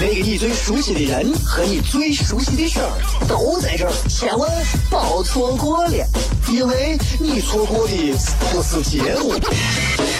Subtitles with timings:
[0.00, 2.88] 那个你最熟悉的人和你最熟悉的事儿
[3.28, 4.50] 都在这儿，千万
[4.90, 6.06] 别错过了，
[6.50, 8.14] 因为你错过的
[8.50, 9.34] 不是结果，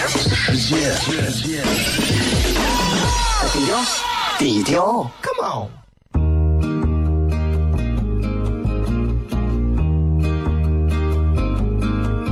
[0.06, 0.92] 世界，
[3.55, 3.80] 低调，
[4.38, 5.70] 低调，Come on。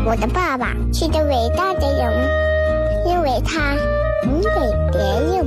[0.04, 2.28] 我的爸爸是个伟大的人，
[3.06, 3.74] 因为他
[4.22, 4.48] 能给
[4.92, 5.46] 别人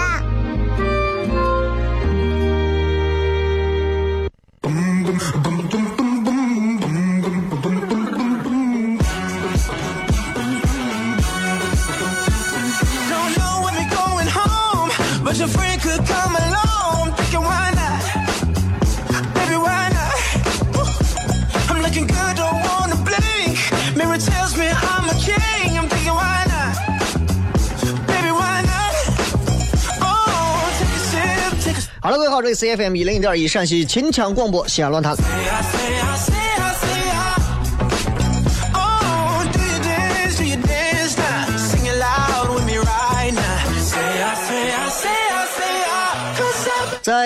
[32.03, 35.15] 好了，各位好，这里 C F M 一零一点一陕西秦腔广播西安论坛。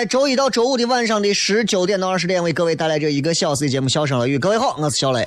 [0.06, 4.36] 周一到周五的晚上的十九点到二十点，为各位带来这一个小时的节目《笑声乐语》。
[4.40, 5.26] 各位好，我是小雷。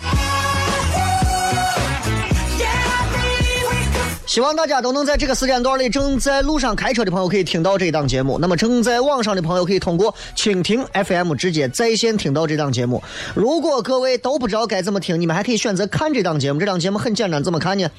[4.25, 8.37] 希望大家都能在这个时间段里，正在路上开车的朋友可以听到这档节目。
[8.39, 13.01] 那么正在网上的朋友可以通过蜻蜓 FM 直接在线听到这档节目。
[13.33, 16.59] 如果各位都不知道该怎么听，你们还可以选择看这档节目。
[16.59, 17.89] 这档节目很简单，怎么看呢？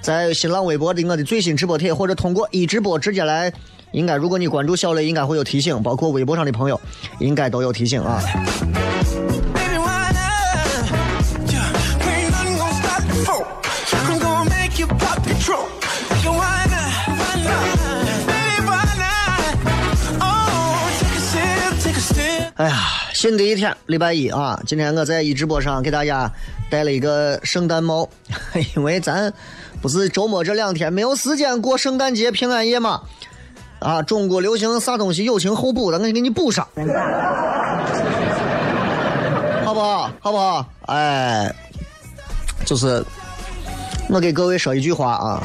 [0.00, 3.52] 在新浪微博的我的最新直播贴，或者通过一直播直接来。
[3.92, 6.80] 应该，如果你关注小雷，应该会有提醒，包括微博上的朋友，
[7.18, 8.22] 应该都有提醒啊。
[13.28, 13.44] Oh.
[22.56, 22.76] 哎呀，
[23.14, 24.60] 新的一天，礼拜一啊！
[24.66, 26.30] 今天我在一直播上给大家
[26.70, 28.08] 戴了一个圣诞帽，
[28.76, 29.32] 因为咱
[29.80, 33.00] 不是周末这两天没有时间过圣诞节、平安夜嘛。
[33.80, 36.66] 啊，中国流行啥东西友情后补，的，我给你补上，
[39.64, 40.10] 好不好？
[40.20, 40.64] 好不好？
[40.86, 41.52] 哎，
[42.64, 43.02] 就是
[44.08, 45.42] 我给各位说一句话啊，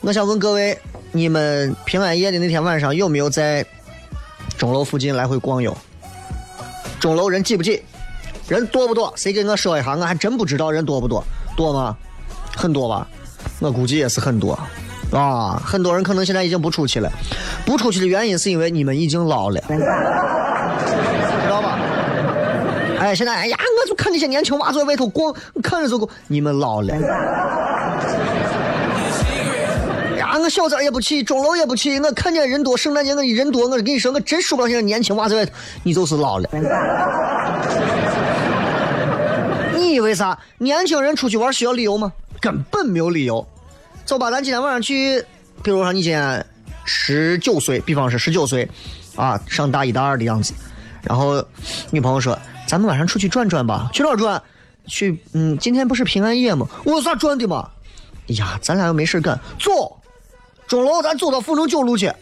[0.00, 0.78] 我想问各位，
[1.12, 3.64] 你们平安夜的那天晚上有没有在
[4.56, 5.76] 钟楼附近来回逛悠？
[6.98, 7.82] 钟楼人挤不挤？
[8.48, 9.12] 人多不多？
[9.16, 9.94] 谁给我说一下？
[9.94, 11.22] 我还真不知道人多不多。
[11.56, 11.94] 多吗？
[12.56, 13.06] 很多吧？
[13.60, 14.58] 我估计也是很多
[15.18, 15.62] 啊。
[15.64, 17.10] 很多人可能现在已经不出去了，
[17.64, 19.78] 不出去的原因是因为你们已经老了，知
[21.48, 21.78] 道吧？
[22.98, 26.08] 哎，现在哎呀，我就看那些年轻娃在外头逛，看着就够。
[26.28, 26.94] 你们老了。
[30.16, 36.48] 呀，我小崽也不去，钟楼也不去，我看见人多，圣诞节我人多，我跟你说，我真受不了现在年轻娃在外头，你就是老了。
[39.76, 40.38] 你以为啥？
[40.58, 42.12] 年轻人出去玩需要理由吗？
[42.40, 43.46] 根本没有理由。
[44.04, 45.18] 走吧，咱今天晚上去，
[45.62, 46.44] 比如说你今年
[46.84, 48.68] 十九岁，比方说十九岁，
[49.16, 50.52] 啊，上大一大二的样子。
[51.02, 51.42] 然后
[51.90, 52.38] 女朋友说
[52.68, 54.40] ：“咱们晚上出去转转吧，去哪儿转？
[54.86, 56.66] 去，嗯，今天不是平安夜吗？
[56.84, 57.68] 我有啥转的嘛？
[58.28, 59.96] 哎呀，咱俩又没事干，走，
[60.66, 62.12] 钟楼，咱走到凤城九路去。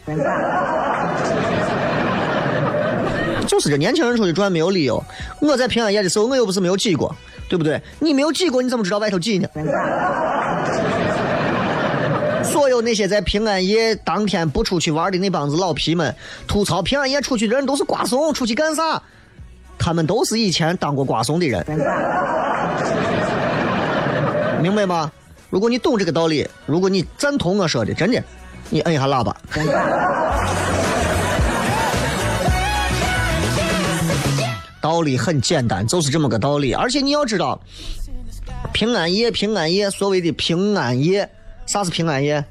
[3.45, 5.03] 就是这年轻人出去转没有理由。
[5.41, 7.13] 我在平安夜的时候，我又不是没有挤过，
[7.49, 7.81] 对不对？
[7.99, 9.49] 你没有挤过，你怎么知道外头挤呢？
[12.63, 16.15] 所有那些在平安夜当天不出去玩的那帮子老皮们，
[16.47, 19.03] 吐槽平安夜出去的人都是瓜怂，出去干啥？
[19.77, 21.61] 他们都是以前当过瓜怂的人，
[24.61, 25.11] 明白吗？
[25.49, 28.23] 如果你懂这个道理，如果你赞同我说的，真的，
[28.69, 29.35] 你摁一下喇叭。
[34.79, 36.71] 道理很简单，就是这么个道理。
[36.71, 37.59] 而且你要知道，
[38.71, 41.29] 平安夜，平安夜，所谓的平安夜，
[41.65, 42.41] 啥是平安夜？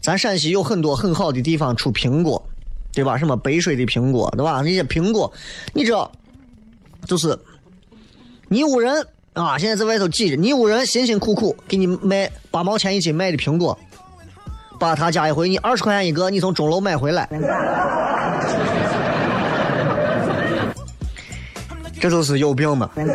[0.00, 2.42] 咱陕西有很多很好的地方出苹果，
[2.92, 3.18] 对吧？
[3.18, 4.60] 什么北水的苹果，对吧？
[4.62, 5.32] 那些苹果，
[5.72, 6.10] 你知道，
[7.06, 7.38] 就是
[8.48, 13.78] 你五人啊，现在在外头挤着，你五人辛辛苦苦给你卖八毛钱一斤卖的苹果，
[14.78, 17.28] 把他加一回你二十块钱一个，你从钟楼买回来，
[21.98, 23.08] 这就是有病嘛？King,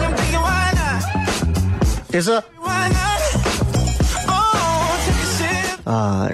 [0.00, 1.02] I'm thinking why not?
[2.10, 2.32] 这是?
[2.32, 2.42] Oh,
[5.84, 6.28] 啊，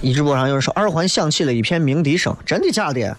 [0.00, 3.16] 一直播上有人说二环响起了一片鸣笛声，真的假的？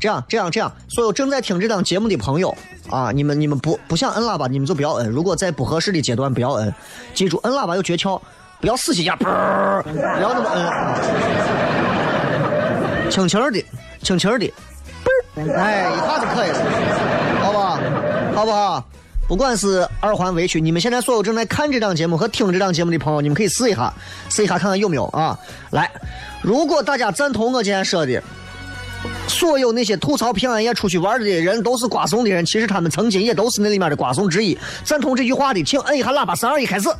[0.00, 2.52] 这样，这样，这样，所有正在听这档节目的朋友
[2.90, 5.08] 啊，你们你们不不想摁喇叭，你们就不要摁。
[5.08, 6.74] 如果在不合适的阶段，不要摁。
[7.14, 8.20] 记住，摁喇叭有诀窍，
[8.60, 10.98] 不要死气呀，嘣不要那么摁，啊
[13.08, 13.64] 轻轻的，
[14.02, 14.52] 轻轻的，
[15.36, 16.58] 嘣，哎，一下就可以了，
[17.40, 17.78] 好不好？
[18.34, 18.84] 好不好？
[19.28, 23.92] 不管是二环围区，你们现在所有正在看这档节目和听这档节目的朋友，你们可以试一下，
[24.28, 25.38] 试一下看看有没有啊？
[25.70, 25.90] 来，
[26.42, 28.22] 如果大家赞同我今天说的，
[29.26, 34.58] 所有那些吐槽平安夜出去玩的人都是瓜怂的人，其实他们曾经也都是那里面的瓜怂之一。
[34.84, 36.90] 赞同这句话的，请摁一下喇叭，三二一，开始。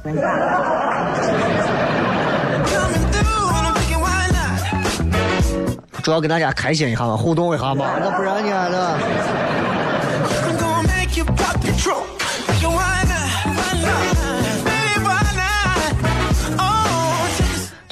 [6.02, 8.68] 主要跟大家开心一下嘛，互动一下嘛，那不然呢？
[8.72, 9.51] 那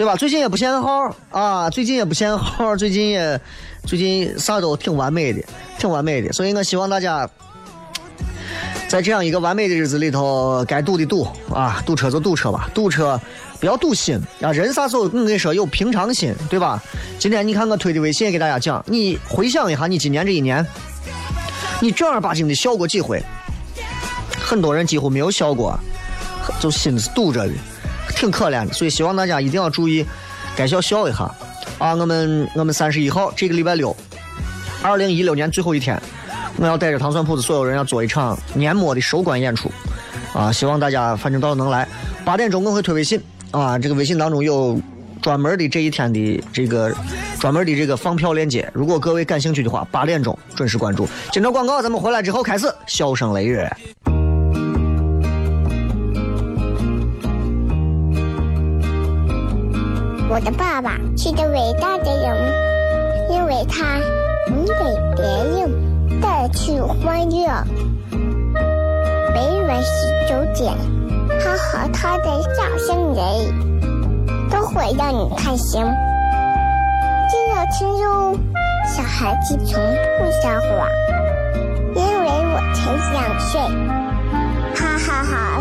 [0.01, 0.17] 对吧？
[0.17, 3.39] 最近也不限号啊，最近也不限号，最近也
[3.85, 5.45] 最近啥都挺完美的，
[5.79, 6.33] 挺完美的。
[6.33, 7.29] 所以我希望大家
[8.89, 13.21] 在这样一个完美的日子里头，该堵的堵啊，堵车就堵车吧，堵车
[13.61, 14.51] 不要堵心啊。
[14.53, 16.83] 人啥时候我跟你说有平常心，对吧？
[17.19, 20.67] 今天你看我推的微信也给大家讲，你回想一下，你今年这一年，
[21.79, 23.23] 你正儿八经的笑过几回？
[24.41, 25.79] 很多人几乎没有笑过，
[26.59, 27.53] 就心是堵着的。
[28.15, 30.05] 挺可怜的，所以希望大家一定要注意，
[30.57, 31.31] 该笑笑一下
[31.79, 31.95] 啊！
[31.95, 33.97] 我们我们三十一号这个礼拜六，
[34.83, 36.01] 二零一六年最后一天，
[36.57, 39.71] 我要带着糖蒜铺子所有人要做一场年末的收官演出
[40.35, 40.53] 啊！
[40.53, 41.89] 希望大家反正到时候能来。
[42.25, 43.21] 八点钟我会推微信
[43.51, 44.79] 啊，这个微信当中有
[45.23, 46.95] 专门的这一天的这个
[47.39, 51.09] 专门的这个放票链接，如果各位感兴趣的话，八点钟准时关注。
[51.33, 53.71] 接着广告，咱们回来之后开始笑声雷人。
[60.33, 63.99] 我的爸爸是个伟大的人，因为他
[64.47, 64.75] 能给
[65.17, 67.49] 别人带去欢乐。
[69.35, 70.73] 每晚十九点，
[71.41, 73.19] 他和他的笑声人，
[74.49, 75.83] 都会让你开心。
[77.29, 78.39] 记得听哟，
[78.87, 79.83] 小孩子从
[80.21, 80.89] 不撒谎，
[81.97, 83.61] 因为我才两岁。
[84.77, 85.61] 哈哈哈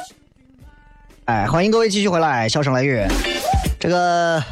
[1.31, 3.01] 哎，欢迎各位继续回来，笑声雷雨。
[3.79, 4.43] 这个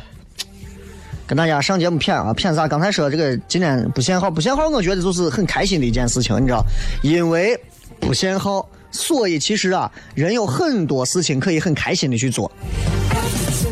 [1.27, 2.69] 跟大家上节目骗啊，骗啥？
[2.69, 6.63] 刚才说这个今天不限号，不限号，我觉得就是很开心的一件事情，你知道，
[7.03, 7.59] 因为
[7.99, 12.49] 不限号，所以其实啊，人有很多事情可以很开心的去做。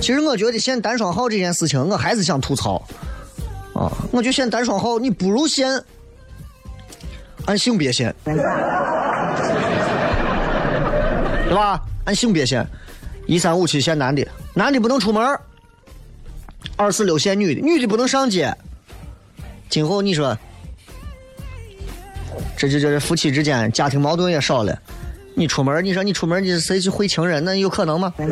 [0.01, 2.75] 其实我觉得限单双号这件事情，我还是想吐槽
[3.73, 5.81] 啊，我觉得限单双号，你不如限
[7.45, 8.35] 按性别限， 对
[11.55, 11.81] 吧？
[12.03, 12.67] 按性别限。
[13.27, 15.35] 一三五七限男的，男的不能出门；
[16.77, 18.55] 二四六限女的，女的不能上街。
[19.69, 20.35] 今后你说，
[22.55, 24.81] 这这这夫妻之间家庭矛盾也少了。
[25.35, 27.43] 你出门，你说你出门，你谁去会情人？
[27.43, 28.13] 那有可能吗？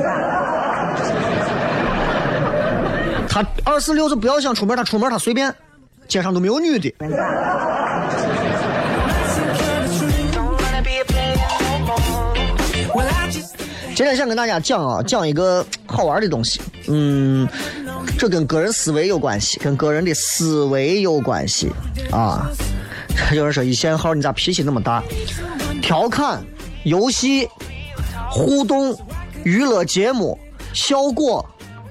[3.28, 5.54] 他二四六就不要想出门，他出门他随便，
[6.08, 6.96] 街上都没有女的。
[13.96, 16.60] 今天想跟大家讲啊，讲一个好玩的东西。
[16.90, 17.48] 嗯，
[18.20, 21.72] 这跟个人思维有关系，跟个人的思维有关系
[22.12, 22.52] 啊。
[23.34, 25.02] 有人说一线号你咋脾气那么大？
[25.82, 26.44] 调侃、
[26.84, 27.48] 游戏、
[28.30, 28.94] 互动、
[29.46, 30.38] 娱乐节目、
[30.74, 31.46] 效果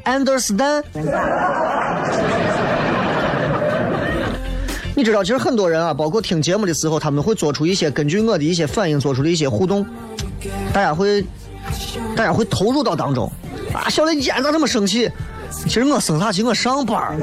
[0.04, 0.84] ，understand？
[4.94, 9.86] 你知道，其实很多人啊，包括听节目的时候，他们会做出一些根据我的一些反应做出的一些互动，
[10.70, 11.24] 大家会，
[12.16, 13.30] 大家会投入到当中。
[13.72, 15.10] 啊，小雷，你今天咋这么生气？
[15.50, 16.42] 其实我生啥气？
[16.42, 17.16] 我上班，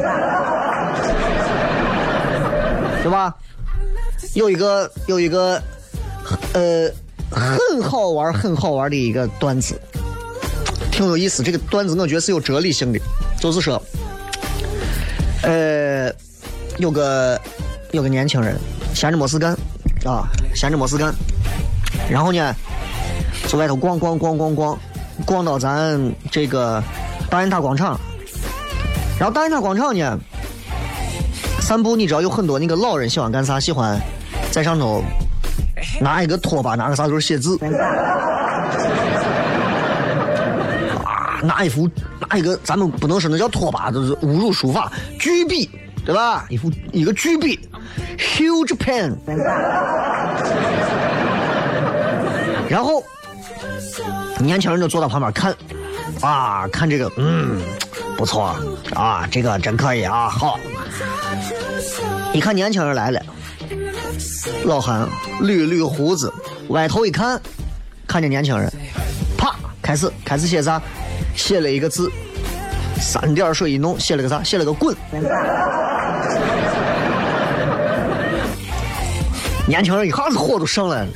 [3.04, 3.34] 对吧？
[4.34, 5.62] 有一个有一个，
[6.54, 6.90] 呃，
[7.30, 9.80] 很好玩很好玩的一个段子，
[10.92, 11.44] 挺有意思。
[11.44, 13.00] 这个段子我觉得是有哲理性的，
[13.40, 13.82] 就是说，
[15.44, 16.10] 呃，
[16.78, 17.40] 有个
[17.92, 18.58] 有个年轻人
[18.94, 19.54] 闲着没事干
[20.06, 21.14] 啊，闲着没事干，
[22.10, 22.56] 然后呢，
[23.52, 24.80] 在外头逛逛逛逛逛，
[25.26, 26.00] 逛到咱
[26.32, 26.82] 这个
[27.30, 28.00] 大雁塔广场，
[29.20, 30.18] 然后大雁塔广场呢，
[31.60, 33.60] 散步，你知道有很多那个老人喜欢干啥？
[33.60, 34.00] 喜欢
[34.52, 35.04] 在上头
[36.00, 37.60] 拿一个拖把，拿个啥就是写字，
[41.04, 41.90] 啊， 拿一幅
[42.30, 44.90] 拿一个，咱们不能说那叫拖把，就是侮辱书法，
[45.20, 45.70] 巨笔，
[46.06, 46.46] 对吧？
[46.48, 47.60] 一幅一个巨笔
[48.18, 49.14] ，huge pen，
[52.70, 53.04] 然后
[54.42, 55.56] 年轻人就坐到旁边看，
[56.22, 57.62] 啊，看这个，嗯，
[58.18, 58.56] 不错
[58.94, 60.60] 啊，这个真可以啊，好。
[62.34, 63.22] 一看年轻人来了，
[64.66, 65.08] 老汉
[65.42, 66.34] 捋捋胡子，
[66.70, 67.40] 歪头一看，
[68.08, 68.72] 看见年轻人，
[69.38, 70.82] 啪，开始开始写啥？
[71.36, 72.12] 写了一个字，
[73.00, 74.42] 三点水一弄，写了个啥？
[74.44, 74.96] 写了个滚。
[79.68, 81.10] 年轻人一下子火都上来了，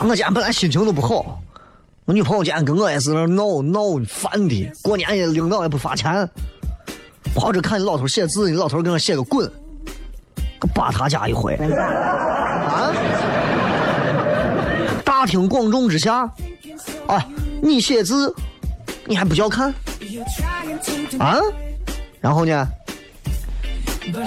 [0.00, 1.40] 我今天本来心情都不好，
[2.06, 6.28] 我女朋友今天跟我也是那闹闹烦的，过年也领导也不发钱，
[7.34, 9.50] 跑这看你老头写字，你老头给我写个滚，
[10.60, 12.92] 我扒他家一回，啊！
[15.04, 16.30] 大庭广众之下，
[17.08, 17.26] 啊，
[17.60, 18.32] 你写字，
[19.04, 19.74] 你还不叫看，
[21.18, 21.40] 啊？
[22.20, 22.68] 然后呢？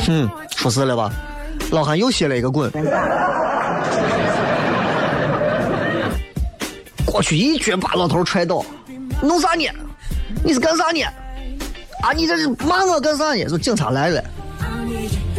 [0.05, 1.09] 哼，出事了吧？
[1.71, 2.69] 老汉又写了一个滚，
[7.09, 8.63] 过去一脚把老头踹倒，
[9.21, 9.65] 弄啥呢？
[10.43, 11.01] 你是干啥呢？
[12.03, 13.47] 啊，你这是骂我干啥呢？
[13.49, 14.23] 说警察来了，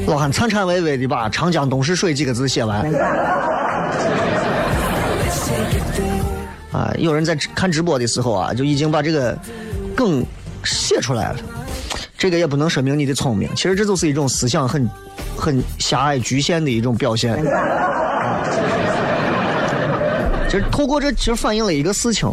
[0.08, 2.92] 老汉颤颤巍巍的把“长江东逝水”几个字写完。
[6.72, 9.38] 啊，有人在看直播的时候啊，就已经把这个
[9.94, 10.26] 梗
[10.64, 11.38] 写出来了。
[12.18, 14.90] 这个也不能说明你的聪明，其实这就是一种思想很、
[15.36, 17.40] 很狭隘、局限的一种表现。
[20.50, 22.28] 其实透过这，其实反映了一个事情，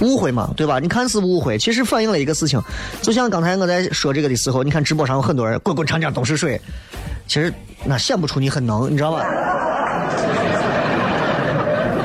[0.00, 0.80] 误会嘛，对吧？
[0.80, 2.60] 你看是误会，其实反映了一个事情。
[3.00, 6.60] 就像刚才我在说这个的时候，你看直播上有很多人“滚滚长江东逝水”，
[7.28, 9.24] 其实那显不出你很能，你知道吧？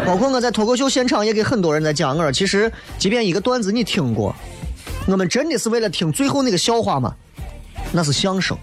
[0.05, 4.35] 包括我在脱口秀现场也给很多人在讲，我说其实即便一个段子你听过。
[5.07, 7.11] 我们真的是为了听最后那个笑话吗？
[7.91, 8.55] 那是相声。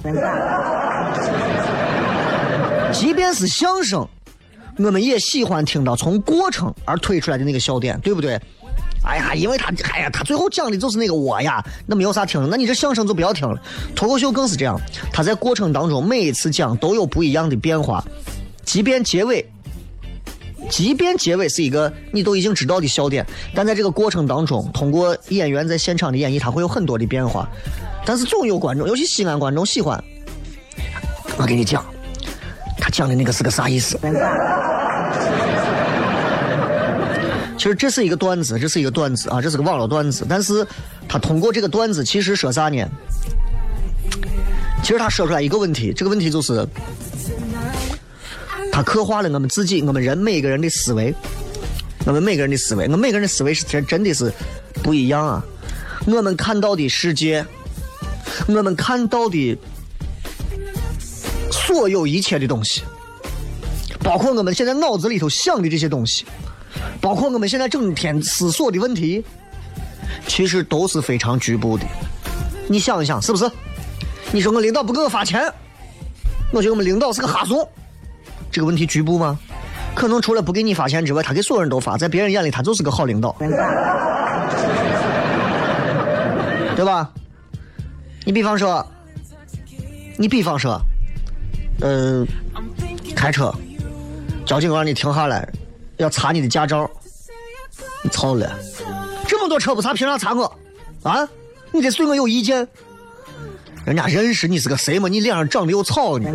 [2.93, 4.07] 即便是相声，
[4.79, 8.41] 我们也喜欢听到从过程而推出来的那个笑点，对不对？
[9.05, 12.49] 哎呀，因为他，哎呀，他最后讲的就是那个我呀，那没有啥听的。
[12.49, 13.61] 那你这相声就不要听了。
[13.95, 14.81] 脱口秀更是这样，
[15.13, 18.03] 他在过程当中每一次讲都有不一样的变化，
[18.65, 19.45] 即便结尾。
[20.71, 27.47] 即便结尾是一个你都已经知道的笑点，但在这个过程当中，通过演员在现场的演绎，他会有很多的变化。
[28.07, 30.03] 但是总有观众，尤其西安观众喜欢。
[31.37, 31.85] 我给你讲，
[32.79, 33.99] 他讲的那个是个啥意思？
[37.57, 40.27] 其实这是一个段子，这是一个段子啊，这是个网络段子。
[40.29, 40.67] 但是
[41.09, 42.87] 他通过这个段子，其实说啥呢？
[44.83, 46.67] 其实他说出来一个问题，这个问题就是。
[48.73, 51.15] 他刻画了我们自己，我们人每个人的思维，
[52.05, 54.33] 我们每个人的思维，我们每个人的思维是真真的是
[54.83, 55.45] 不一样啊！
[56.07, 57.47] 我们看到的世界，
[58.49, 59.57] 我们看到的
[61.67, 62.83] 所有一切的东西，
[64.01, 66.27] 包括我们现在脑子里头想的这些东西，
[67.01, 69.25] 包括我们现在整天思索的问题，
[70.27, 71.85] 其实都是非常局部的。
[72.69, 73.51] 你想一想，是不是？
[74.31, 75.51] 你说我领导不给我发钱，
[76.53, 77.67] 我觉得我们领导是个哈怂。
[78.51, 79.39] 这个问题局部吗？
[79.95, 83.35] 可能除了不给你发钱之外，他给所有人都发，在别人眼里他就是个好领导，
[86.77, 87.11] 对吧？
[88.25, 88.85] 你比方说，
[90.17, 90.81] 你比方说，
[91.81, 92.27] 嗯，
[93.15, 93.53] 开车，
[94.47, 95.47] 交警让你停下来，
[95.97, 96.91] 要查你的驾照，
[98.03, 98.51] 你操了，
[99.27, 100.45] 这么多车不查，凭啥查我？
[101.03, 101.29] 啊？
[101.73, 102.67] 你得对我有意见？
[103.85, 105.09] 人家认识你是个谁吗？
[105.09, 106.31] 你脸上长得有草呢？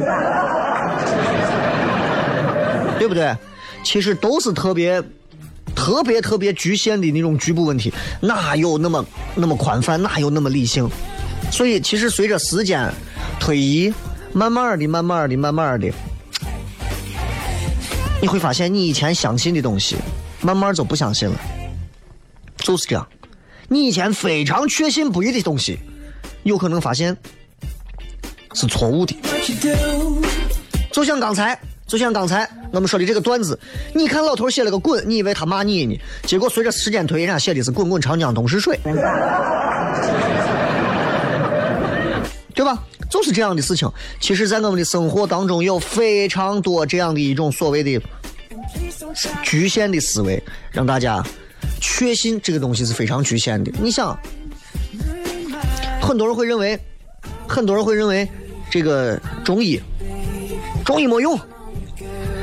[2.99, 3.35] 对不对？
[3.83, 5.01] 其实都是特别、
[5.73, 10.87] 特别、特别局限的那种局部问题，哪有那么那么宽泛，哪有那么理性？
[11.49, 12.91] 所以，其实随着时间
[13.39, 13.91] 推移，
[14.33, 15.91] 慢慢的、慢慢的、慢慢的，
[18.21, 19.95] 你会发现你以前相信的东西，
[20.41, 21.39] 慢慢就不相信了，
[22.57, 23.07] 就是这样。
[23.67, 25.79] 你以前非常确信不疑的东西，
[26.43, 27.15] 有可能发现
[28.53, 29.15] 是错误的。
[30.91, 33.59] 就像刚才，就像刚才我们说的这个段子，
[33.93, 35.99] 你看老头写了个滚，你以为他骂你呢？
[36.23, 38.79] 结果随着时间推移，人家写的是滚滚长江东逝水，
[42.53, 42.83] 对吧？
[43.09, 43.89] 就是这样的事情。
[44.19, 48.01] 其实，在我们的生活当中，有非常多这样的一种所谓的
[49.43, 51.23] 局限的思维，让大家
[51.81, 53.71] 确信这个东西是非常局限的。
[53.81, 54.17] 你想，
[56.01, 56.79] 很多人会认为，
[57.47, 58.27] 很多人会认为
[58.69, 59.81] 这个中医，
[60.85, 61.39] 中医没用，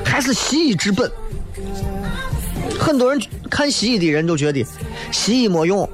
[0.05, 1.11] 还是西医治本。
[2.79, 4.65] 很多人看西医的人都觉得
[5.13, 5.89] 西医没用，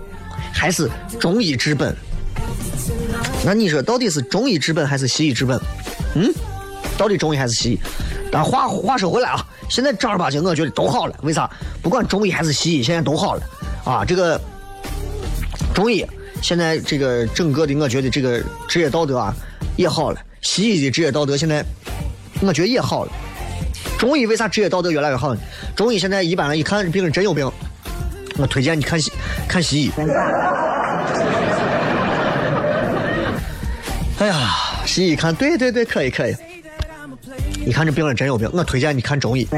[0.52, 1.94] 还是中医治本。
[3.44, 5.60] 那你说到底是中医治本还是西医治本？
[6.14, 6.32] 嗯，
[6.96, 7.80] 到底中医还是西医？
[8.30, 11.14] 但话话说回来啊，现在正儿八经我觉得都好了。
[11.22, 11.50] 为啥？
[11.82, 13.42] 不管中医还是西医，现在都好了
[13.84, 14.04] 啊。
[14.04, 14.40] 这个
[15.74, 16.06] 中医
[16.40, 19.34] 现在这个整个的，我觉得这个职业道德啊
[19.76, 20.20] 也好了。
[20.40, 21.64] 西医的职业道德现在
[22.40, 23.12] 我觉得也好了。
[23.98, 25.40] 中医为啥职业道德越来越好呢？
[25.74, 27.50] 中医现在一般人一看病人真有病，
[28.38, 29.12] 我推荐你看西
[29.48, 29.92] 看西医。
[34.22, 34.36] 哎呀，
[34.86, 36.36] 西医看，对对对，可以可以。
[37.66, 39.48] 你看这病人真有病，我推荐你看中医。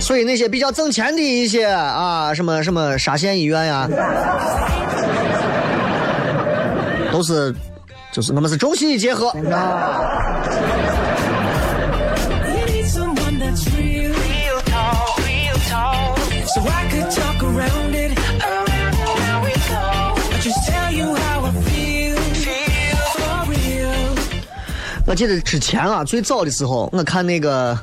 [0.00, 3.88] 所以那些比较挣钱的一些啊，什么什么沙县医院呀，
[7.12, 7.54] 都是，
[8.10, 9.30] 就是我们是中西医结合。
[16.52, 17.79] So I could talk around
[25.10, 27.76] 我记得之前啊，最早的时候，我看那个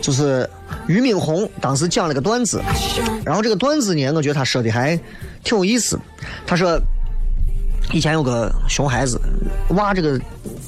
[0.00, 0.48] 就是
[0.86, 2.58] 俞敏洪当时讲了个段子，
[3.22, 4.98] 然后这个段子呢，我觉得他说的还
[5.44, 6.00] 挺有意思。
[6.46, 6.80] 他说，
[7.92, 9.20] 以前有个熊孩子，
[9.76, 10.18] 娃这个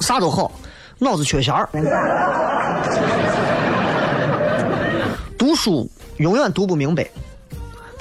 [0.03, 0.53] 啥都好，
[0.99, 1.67] 脑子缺弦儿，
[5.39, 7.09] 读书永远读不明白，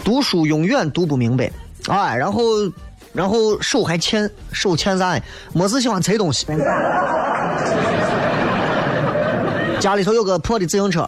[0.04, 1.50] 读书永远读不明白，
[1.88, 2.42] 哎，然后
[3.14, 5.18] 然后手还欠手欠啥？
[5.54, 6.46] 没事喜欢拆东西。
[9.86, 11.08] 家里头有个破的自行车，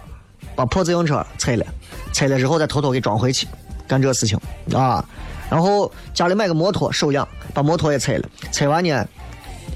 [0.55, 1.65] 把破自行车拆了，
[2.13, 3.47] 拆了之后再偷偷给装回去，
[3.87, 4.39] 干这事情
[4.71, 5.03] 啊。
[5.49, 9.03] 然后家里买个摩托手痒，把摩托也拆了，拆完呢，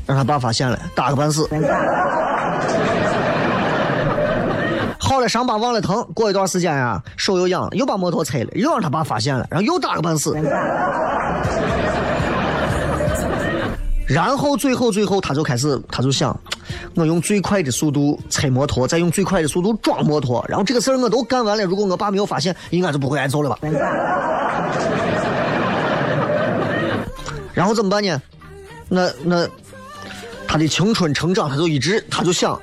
[0.05, 1.49] 让他爸发现了，打个半死。
[4.99, 10.37] 好了，伤疤忘了疼，过一段时间啊，手又痒，又把摩托拆了，又让他爸发现了，然后又打个半死。
[14.11, 16.37] 然后最后最后他就开始，他就想，
[16.95, 21.63] 我用最快的速度拆摩托，再用最快的速度装摩托，然后这个事儿我都干完了。
[21.63, 23.57] 如果我爸没有发现，应该就不会挨揍了吧？
[27.53, 28.21] 然后怎么办呢？
[28.89, 29.47] 那那
[30.45, 32.59] 他的青春成长，他就一直他就想，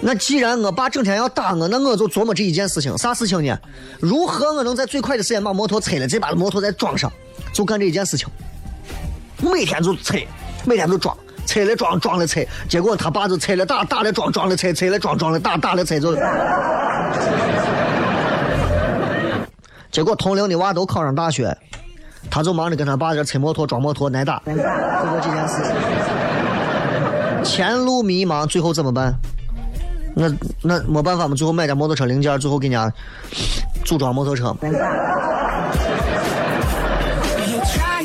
[0.00, 3.56] 那既然我爸整天要打我，那我就琢磨这一件事情，啥事情呢？
[4.00, 7.12] 如何我能在最快的时间把摩托拆了，再把摩托再装上，
[7.52, 8.26] 就干这一件事情。
[9.38, 10.26] 每天就拆，
[10.64, 16.16] 每天都装，拆了装，装了拆，结果他爸就拆了打，打了装，装了拆，拆了装，装了打，打了拆，就。
[19.90, 21.54] 结果同龄的娃都考上大学，
[22.30, 25.62] 他就忙着跟他爸这拆摩托、装摩托、挨打，就这几件事。
[27.44, 29.14] 前路迷茫，最后怎么办？
[30.14, 30.30] 那
[30.62, 32.90] 那没办法嘛，最后买点摩托车零件，最后给人家
[33.84, 34.56] 组装摩托车。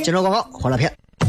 [0.03, 0.91] 接着广告，回来片。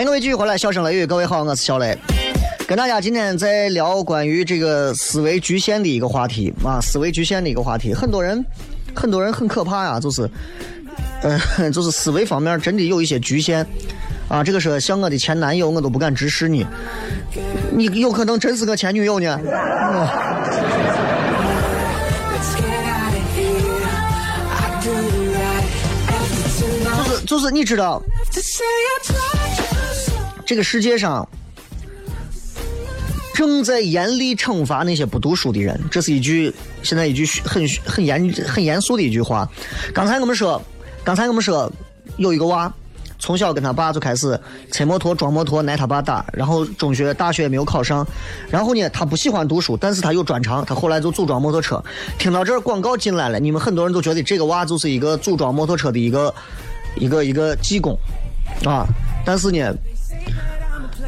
[0.00, 1.94] 欢迎各位继续回来，笑声雷雨，各位好，我是小雷，
[2.66, 8.42] 跟大家今天在聊关于这个思维局限的一个话题啊，思维局限的一个话题，很多人，
[8.94, 10.26] 很多人很可怕呀，就是，
[11.20, 11.38] 呃，
[11.70, 13.66] 就是思维方面真的有一些局限
[14.26, 16.66] 啊，这个说像我的前男友，我都不敢直视你，
[17.70, 20.08] 你有可能真是个前女友呢，嗯
[22.32, 23.84] Let's get out of here.
[24.48, 25.68] I do it right.
[26.08, 26.96] Every tonight.
[26.96, 28.02] 就是就是你知道，
[30.50, 31.28] 这个世界上
[33.34, 39.48] 正在严厉惩罚那些不读书的人，这是一句现在一句很很严很严肃的一句话。
[39.94, 40.60] 刚才我们说，
[41.04, 41.72] 刚才我们说
[42.16, 42.68] 有一个娃。
[43.20, 44.36] 从小跟他爸就开始
[44.72, 48.04] 骑摩托、装摩托，挨他爸打，然后中学、大学也没有考上，
[48.50, 51.80] 然后呢，他不喜欢读书，但是他有专长，他后来就组装摩托车。
[52.18, 56.34] 听到这儿，广告进来了，你们很多人都觉得这个娃就是一个组装摩托车的一个
[56.96, 57.96] 一个一个技工
[58.64, 58.84] 啊，
[59.24, 59.72] 但是呢，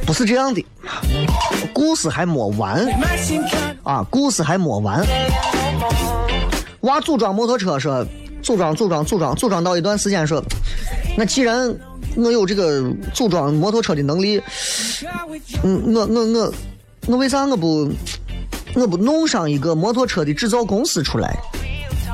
[0.07, 0.65] 不是这样的，
[1.73, 2.87] 故事还没完
[3.83, 5.05] 啊，故事还没完。
[6.81, 8.05] 娃组装摩托车说，
[8.43, 10.43] 组装组装组装组装到一段时间说，
[11.17, 11.75] 那既然
[12.17, 14.43] 我有这个组装摩托车的能力，
[15.62, 16.55] 嗯，我我我
[17.07, 17.91] 我为啥我不
[18.75, 21.37] 我不弄上一个摩托车的制造公司出来，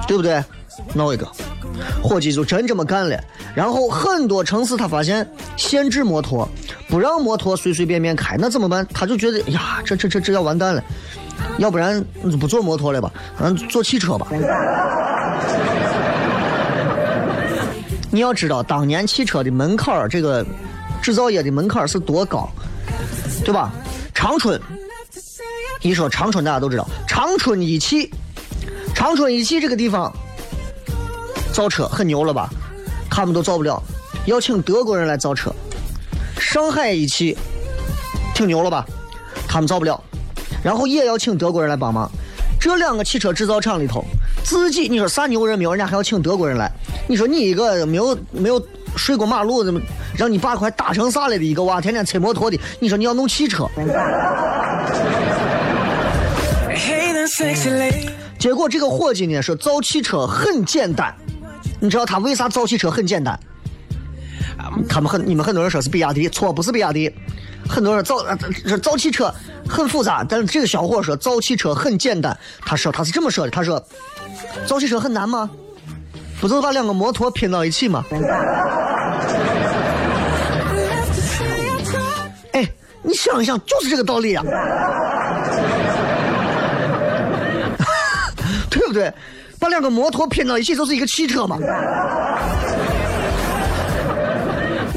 [0.07, 0.42] 对不对？
[0.94, 1.27] 弄一个，
[2.03, 3.19] 伙计就真这么干了。
[3.55, 6.49] 然后很多城市他发现限制摩托，
[6.88, 8.87] 不让摩托随随便便开，那怎么办？
[8.93, 10.83] 他就觉得呀，这这这这要完蛋了，
[11.59, 14.27] 要不然就不坐摩托了吧，嗯，坐汽车吧。
[18.11, 20.45] 你要知道，当年汽车的门槛儿，这个
[21.03, 22.49] 制造业的门槛儿是多高，
[23.45, 23.71] 对吧？
[24.14, 24.61] 长春，
[25.83, 28.11] 一说长春，大家都知道，长春一汽，
[28.95, 30.12] 长春一汽这个地方
[31.59, 32.49] 造车很牛了吧？
[33.11, 33.83] 他们都造不了，
[34.27, 35.53] 要请德国人来造车。
[36.38, 37.37] 上海一汽
[38.33, 38.87] 挺牛了吧？
[39.49, 40.01] 他们造不了，
[40.62, 42.09] 然后也要请德国人来帮忙。
[42.61, 44.05] 这两个汽车制造厂里头，
[44.44, 46.71] 自己你说啥牛人没有，人家还要请德国人来。
[47.09, 49.81] 你说你一个没有没有睡过马路，怎么
[50.16, 53.68] 让你爸快打成啥了的一个娃，天天骑摩托的，你说你要弄汽车.
[58.38, 61.12] 结果这个伙计呢说造汽车很简单，
[61.81, 63.38] 你知道他为啥造汽车很简单？
[64.88, 67.11] 他们很你们很多人说是比亚迪，错不是比亚迪，
[67.69, 68.17] 很多人造
[68.67, 69.33] 这造汽车
[69.69, 73.83] 很复杂，但是这个小伙说造汽车很简单，他说他是这么说的，他说
[74.67, 75.49] 造汽车很难吗？
[76.41, 78.05] 不就是把两个摩托拼到一起吗？
[82.53, 82.69] 哎，
[83.03, 84.45] 你想一想，就是这个道理啊，
[88.71, 89.12] 对不对？
[89.59, 91.59] 把两个摩托拼到一起就是一个汽车嘛。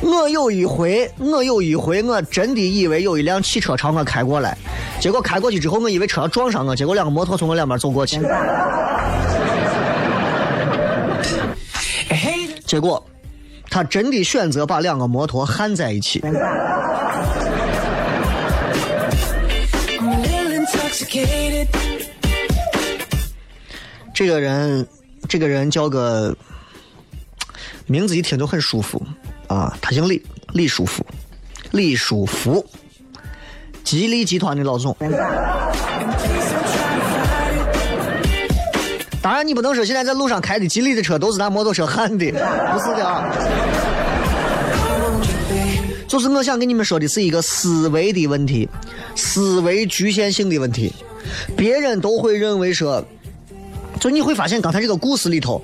[0.02, 4.58] 我有一回，我有一回，我真的以为有一辆汽车朝我开过来，
[5.00, 8.20] 结果开过去之后，我以为车要撞上我，结果两个摩托从我两边走过去，
[12.66, 13.04] 结果
[13.70, 16.22] 他真的选择把两个摩托焊在一起。
[24.24, 24.88] 这个人，
[25.28, 26.38] 这个人叫个
[27.88, 29.02] 名字一听就很舒服
[29.48, 31.04] 啊，他姓李，李书福，
[31.72, 32.64] 李书福，
[33.84, 34.96] 吉利集团的老总。
[39.24, 43.36] 当然，你不能说现在在路上开的吉利的车都是拿摩托车焊的，不是的啊。
[46.08, 48.70] 就是我想跟你们说的是一个思维的问题，
[49.16, 50.94] 思维局限性的问题。
[51.58, 53.04] 别人都会认为说，
[54.02, 55.64] 就你会发现刚才这个故事里头，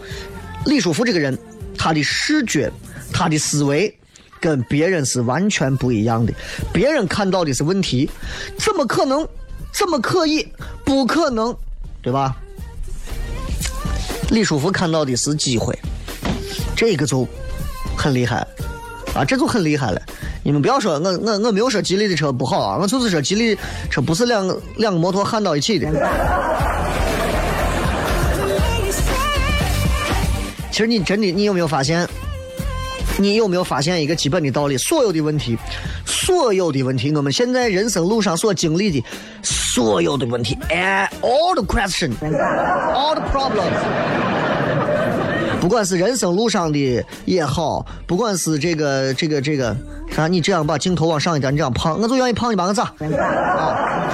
[0.66, 1.38] 李书福这个人，
[1.78, 2.72] 他的视觉，
[3.12, 3.94] 他的思维。
[4.40, 6.32] 跟别人是完全不一样的，
[6.72, 8.08] 别人看到的是问题，
[8.56, 9.28] 怎么可能？
[9.74, 10.48] 怎么可以？
[10.86, 11.54] 不可能，
[12.04, 12.36] 对吧？
[14.30, 15.76] 李书福看到的是机会，
[16.76, 17.28] 这个就
[17.98, 18.48] 很厉害
[19.16, 20.00] 啊，这就很厉害了。
[20.44, 23.58] 你们不要说我我我没有说吉利的车不好啊，我就是说吉利
[23.90, 25.90] 车不是两两个摩托焊到一起的。
[30.78, 32.08] 其实你真的，你有没有发现？
[33.18, 34.78] 你有没有发现一个基本的道理？
[34.78, 35.58] 所有的问题，
[36.06, 39.04] 所有的问题，我们现在人生路上所经历的
[39.42, 42.12] 所有的问题哎 all the question,
[42.94, 43.74] all the problems
[45.60, 49.76] 不管是人生路上的也好，不管是这个这个这个，
[50.16, 52.84] 啥你这样把镜头往上一点，你这样胖，我就愿意胖，你把我咋？
[52.84, 54.14] 啊，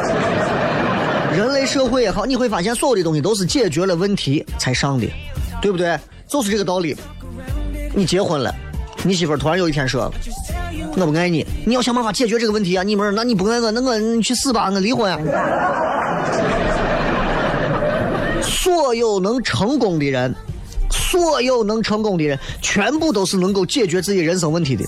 [1.36, 5.06] 人类社会也好，你会发现所有的东西都是解决了问题才上的，
[5.62, 6.00] 对不对？
[6.34, 6.98] 就是这个道理。
[7.94, 8.52] 你结婚了，
[9.04, 10.12] 你媳妇突然有一天说
[10.98, 12.82] ：“我不爱你，你要想办法解决这个问题啊！
[12.82, 15.20] 你们，那你不爱我，那我你去死吧，我离婚呀！”
[18.42, 20.34] 所有能成功的人，
[20.90, 24.84] 所有能成功的人，全部都是能够解决自己人生问题的。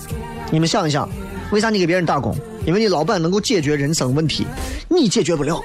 [0.50, 1.08] 你们想一想，
[1.52, 2.34] 为啥你给别人打工？
[2.66, 4.44] 因为你老板能够解决人生问题，
[4.88, 5.62] 你解决不了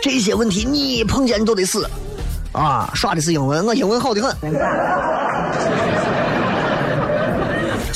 [0.00, 1.84] 这些问题，你碰见你都得死。
[2.52, 4.34] 啊，耍的是英文，我英文好的很。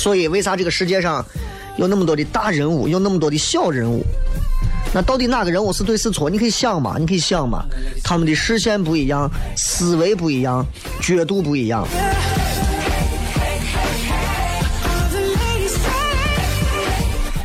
[0.03, 1.25] 所以，为啥这个世界上
[1.77, 4.05] 有那么多的大人物，有那么多的小人物？
[4.93, 6.29] 那到底哪个人物是对是错？
[6.29, 7.65] 你可以想嘛，你可以想嘛。
[8.03, 10.67] 他们的视线不一样，思维不一样，
[11.01, 11.87] 角度不一样。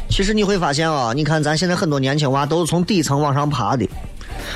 [0.09, 3.87] 其实你会发现啊，你看咱现在很多年轻娃都是从底层往上爬的，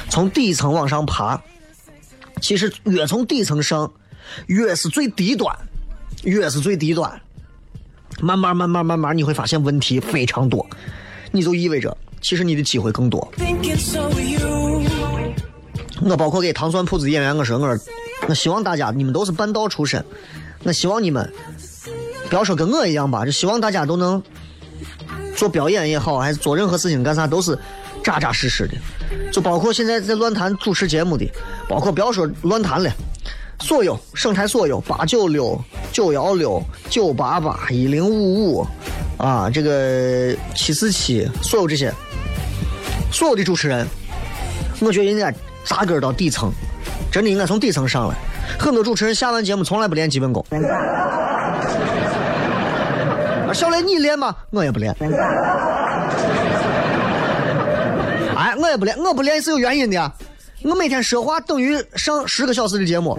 [0.09, 1.39] 从底层往上爬。
[2.41, 3.93] 其实越从底层上，
[4.47, 5.55] 越是最低端，
[6.23, 7.21] 越是最低端。
[8.21, 10.65] 慢慢慢慢慢慢，你会发现问题非常多，
[11.31, 13.31] 你就意味着其实你的机会更多。
[16.03, 17.77] 我包括给糖蒜铺子演员，我说我，
[18.27, 20.03] 我希望大家你们都是半道出身，
[20.63, 21.31] 我希望你们
[22.29, 24.21] 不要说跟我一样吧，就希望大家都能
[25.35, 27.57] 做表演也好，还是做任何事情干啥都是
[28.03, 28.73] 扎扎实实的。
[29.31, 31.29] 就包括现在在论坛主持节目的，
[31.67, 32.91] 包括不要说论坛了，
[33.61, 35.59] 所有省台所有八九六、
[35.91, 38.67] 九幺六、九八八、一零五五，
[39.17, 41.93] 啊，这个七四七，所有这些，
[43.11, 43.87] 所有的主持人，
[44.81, 46.51] 我觉得应该扎根到底层，
[47.11, 48.15] 真的应该从底层上来。
[48.59, 50.43] 很多主持人下完节目从来不练基本功。
[53.53, 54.35] 小雷，你练吗？
[54.49, 54.95] 我也不练。
[58.35, 60.11] 哎，我也不练，我不练是有原因的。
[60.63, 63.17] 我每天说话等于上十个小时的节目，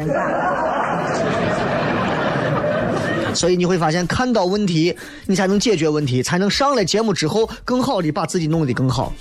[3.35, 9.13] 所以你会发现，看到问题，你才能解决问题，才能上了节目之后更好的把自己弄得更好。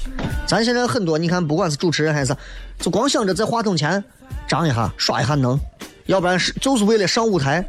[0.46, 2.36] 咱现在很多，你看，不管是主持人还是，
[2.80, 4.04] 就光想着在话筒前
[4.48, 5.60] 张一下、耍一下能，
[6.06, 7.66] 要不然是就是为了上舞台。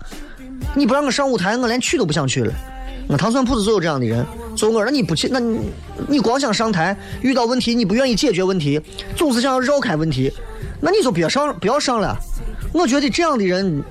[0.74, 2.52] 你不让我上舞台，我连去都不想去了。
[3.12, 4.24] 那糖蒜铺子就有这样的人，
[4.56, 5.70] 所以我说你不去，那你
[6.08, 8.80] 你光想上台，遇到问题你不愿意解决问题，
[9.14, 10.32] 总是想要绕开问题，
[10.80, 12.18] 那你就别上，不要上了。
[12.72, 13.84] 我觉得这样的人，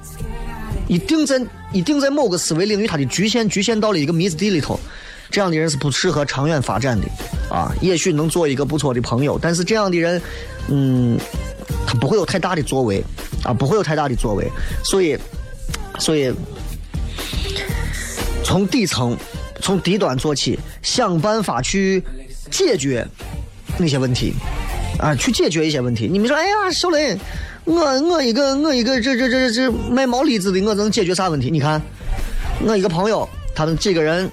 [0.88, 1.40] 一定在
[1.72, 4.80] 一定在某个思维领域，他的局限局限到了一个迷子地里头，
[5.30, 7.08] 这样的人是不适合长远发展的
[7.56, 7.72] 啊。
[7.80, 10.20] 也许能做一个不错的朋友，但是这样的人，
[10.68, 11.16] 嗯，
[11.86, 13.04] 他不会有太大的作为
[13.44, 14.52] 啊，不会有太大的作为，
[14.84, 15.16] 所以，
[16.00, 16.34] 所以。
[18.52, 19.16] 从底层，
[19.62, 22.04] 从低端做起，想办法去
[22.50, 23.08] 解决
[23.78, 24.34] 那些问题，
[25.00, 26.06] 啊，去解决一些问题。
[26.06, 27.18] 你们说，哎呀，小雷，
[27.64, 31.50] 我我一个我一个这这这这卖毛栗子的，我能解决啥问题？
[31.50, 31.82] 你看，
[32.66, 34.30] 我一个朋友，他们几个人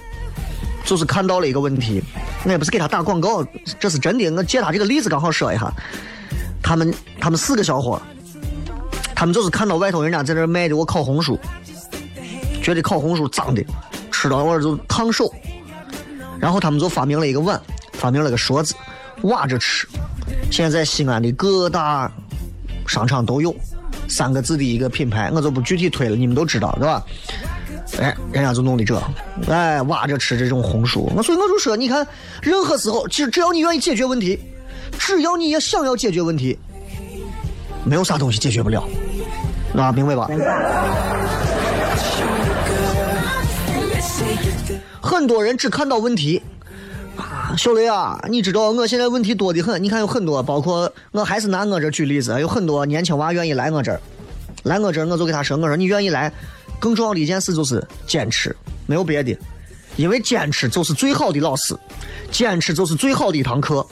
[0.84, 2.02] 就是看到了一个问题，
[2.44, 3.46] 我也不是给他打广告，
[3.78, 4.28] 这是真的。
[4.32, 5.72] 我借他这个例子刚好说一下，
[6.60, 8.02] 他们他们四个小伙，
[9.14, 11.38] 他们就是看到外头人家在那卖的我烤红薯，
[12.60, 13.64] 觉得烤红薯脏的。
[14.20, 15.32] 吃到味就烫手，
[16.40, 17.60] 然后他们就发明了一个碗，
[17.92, 18.74] 发明了个勺子，
[19.22, 19.86] 挖着吃。
[20.50, 22.10] 现在西安的各大
[22.84, 23.54] 商场都有，
[24.08, 27.00] 三个字的一个品牌，我就不具体推了，你们都知道，对吧？
[28.00, 29.00] 哎，人家就弄的这，
[29.46, 31.08] 哎，挖着吃这种红薯。
[31.14, 32.04] 我所以我就说，你看，
[32.42, 34.36] 任何时候，其实只要你愿意解决问题，
[34.98, 36.58] 只要你也想要解决问题，
[37.84, 38.82] 没有啥东西解决不了，
[39.76, 40.28] 啊，明白吧？
[45.08, 46.42] 很多人只看到问题，
[47.16, 49.82] 啊，小雷啊，你知道我现在问题多的很。
[49.82, 53.98] 你看有很多，包括我还是拿我这举例子，有很多年轻娃愿意来我这儿，
[54.64, 56.30] 来我这儿我就给他说，我说你愿意来，
[56.78, 58.54] 更重要的一件事就是坚持，
[58.86, 59.34] 没有别的，
[59.96, 61.74] 因为坚持就是最好的老师，
[62.30, 63.84] 坚持就是最好的一堂课。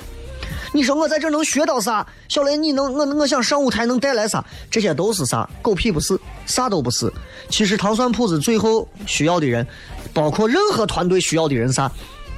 [0.72, 2.06] 你说我在这能学到啥？
[2.28, 4.44] 小雷，你能我我想上舞台能带来啥？
[4.70, 5.48] 这些都是啥？
[5.62, 7.10] 狗屁不是，啥都不是。
[7.48, 9.66] 其实糖蒜铺子最后需要的人。
[10.16, 11.92] 包括任何团队需要的人啥，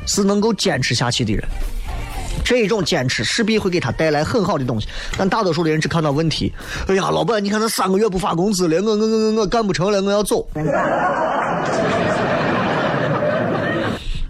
[0.04, 1.44] 是能够坚持下去的人。
[2.44, 6.52] 这一种坚持势必会给他带来很好的东西，但大多数的人只看到问题。
[6.88, 10.44] 哎呀，老板，你看他三个月不发工资了，我我我我干不成了，我要走。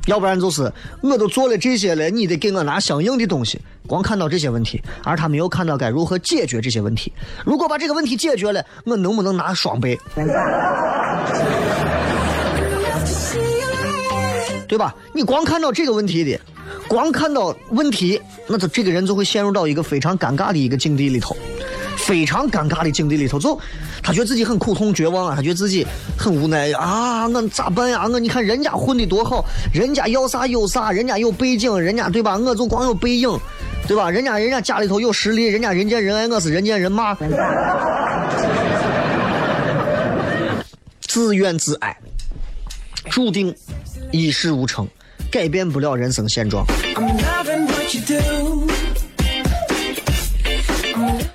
[0.06, 0.70] 要不然就是
[1.02, 3.58] 我都做了这些了，你得给我拿相应的东西。
[3.86, 7.10] 光看到这些问题，而他没有看到该如何解决这些问题。
[7.46, 9.98] 如果把这个问题解决了，我能不能拿双倍？
[14.68, 14.94] 对吧？
[15.14, 16.38] 你光看到这个问题的，
[16.86, 21.34] 光看到问题，那他这个人就会陷入到一个非常尴尬的一个境地里头，
[21.96, 23.58] 非常尴尬的境地里头，就
[24.02, 28.06] 他觉得自己很苦痛绝望啊，他觉得自己很无奈啊，我咋办呀？
[28.06, 32.36] 我你看人家混的多好，人家要啥有啥，人家有背景，人家对吧？
[32.36, 33.30] 我就光有背影，
[33.86, 34.10] 对吧？
[34.10, 37.16] 人家人家家里头有实力，人家人见人爱，我是人见人骂，
[41.00, 41.96] 自怨自艾，
[43.10, 43.54] 注定
[44.10, 44.86] 一事无成，
[45.30, 46.64] 改变不了人生现状。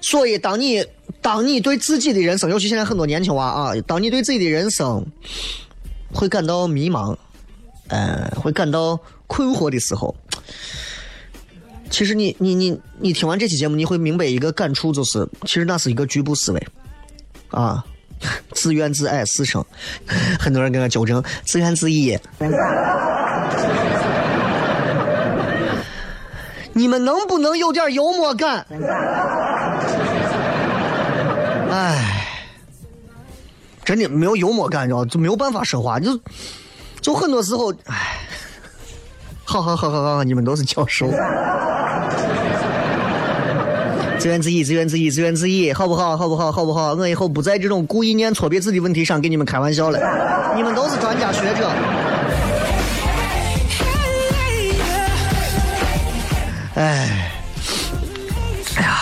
[0.02, 0.86] 所以，当你
[1.22, 5.04] 当你对自己的人生，尤其现在很多年轻娃啊，当你对自己的人生
[6.12, 7.16] 会感到迷茫，
[7.88, 10.16] 呃，会感到困惑的时候，
[11.90, 16.68] 其实你你你你听完这期节目，你会明白一个感触，就是其实那是一个局部思维
[17.50, 17.84] 啊，
[18.64, 19.62] 自怨自艾死生。
[20.40, 22.18] 很多人跟我纠正自怨自艾。
[26.72, 28.66] 你们能不能有点幽默感？
[31.70, 32.26] 唉，
[33.84, 36.18] 真的没有幽默感，你知道就没有办法说话，就
[37.02, 38.22] 就很多时候，唉，
[39.44, 41.10] 好好好好好，你们都是教授，
[44.24, 46.16] 自怨自艾，自怨自艾，自怨自艾，好不好？
[46.16, 46.50] 好不好？
[46.50, 46.94] 好不好？
[46.94, 50.00] 我以后不在这种故意念错别字的问题上跟你们开玩笑了，
[50.56, 51.70] 你们都是专家学者。
[56.76, 57.32] 唉，
[58.78, 58.96] 哎呀，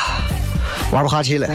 [0.91, 1.47] 玩不下去了。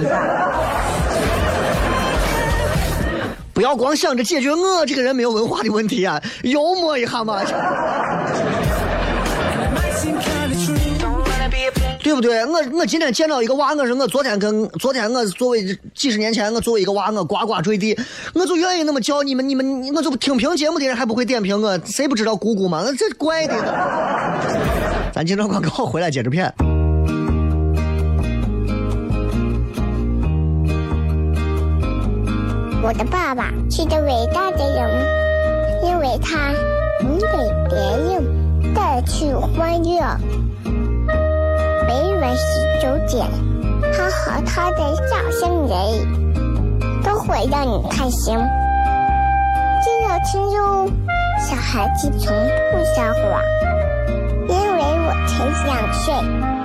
[3.52, 7.40] 不要光想着解决我这个人没有文化的问题啊，幽默一下嘛，
[12.16, 12.44] 不对？
[12.46, 17.96] 我我今天见到一个娃，我说我昨天跟昨天我作为几十年前我作为一个娃，我呱呱坠地，
[18.35, 22.83] 我就愿意那么叫你们，你们我就听评节目的人还不会点评我，谁不知道姑姑嘛？
[22.85, 23.55] 那这怪的。
[25.12, 26.52] 咱进段广告回来接着片。
[32.83, 34.88] 我的爸爸是个伟大的人，
[35.85, 36.52] 因为他
[37.02, 37.26] 能给
[37.68, 40.16] 别人带去欢乐。
[42.16, 43.29] 每晚十九点，
[43.92, 45.76] 他和他的笑声人，
[47.05, 48.35] 都会让你开心。
[49.83, 50.88] 记得听哟，
[51.38, 52.35] 小孩子从
[52.72, 53.42] 不撒谎，
[54.48, 56.56] 因为我才两岁。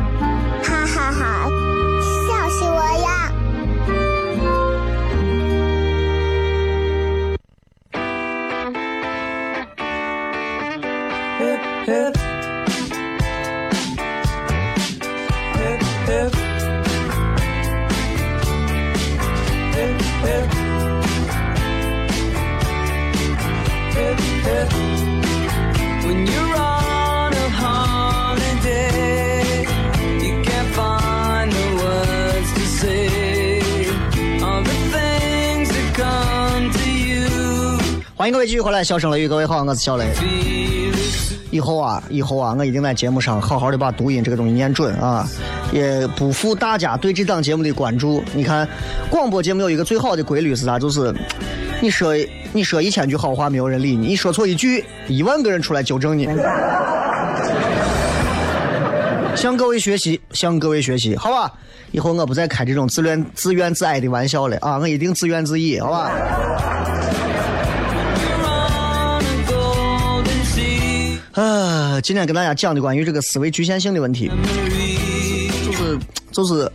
[38.41, 40.07] 位继续回来，笑声雷雨，各位好，我是小雷。
[41.51, 45.27] 以后啊，以后啊，我一定在节目上好好的把读音这个东西念准啊，
[45.71, 48.23] 也不负大家对这档节目的关注。
[48.33, 48.67] 你看，
[49.11, 50.79] 广播节目有一个最好的规律是啥？
[50.79, 51.13] 就是
[51.81, 52.15] 你说
[52.51, 56.27] 你说一千句好话，没有人理你；你说错一句，一万个人出来纠正你。
[59.35, 61.53] 向各位学习，向各位学习，好吧？
[61.91, 66.09] 以后我不再开这种自怨自怨自艾的玩笑了啊，我一定自怨自艾，好吧？
[71.99, 74.29] 今天跟大家讲的关于这个思维局限性的问题。
[75.65, 75.99] 就是
[76.31, 76.71] 就是